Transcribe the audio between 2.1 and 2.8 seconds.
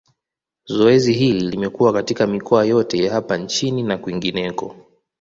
mikoa